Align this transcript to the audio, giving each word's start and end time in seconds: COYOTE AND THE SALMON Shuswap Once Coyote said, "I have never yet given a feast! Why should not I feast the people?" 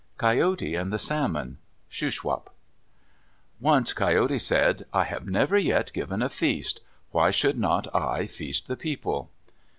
COYOTE 0.17 0.73
AND 0.73 0.91
THE 0.91 0.97
SALMON 0.97 1.59
Shuswap 1.87 2.49
Once 3.59 3.93
Coyote 3.93 4.39
said, 4.39 4.87
"I 4.91 5.03
have 5.03 5.27
never 5.27 5.59
yet 5.59 5.93
given 5.93 6.23
a 6.23 6.29
feast! 6.29 6.81
Why 7.11 7.29
should 7.29 7.59
not 7.59 7.87
I 7.93 8.25
feast 8.25 8.67
the 8.67 8.75
people?" 8.75 9.29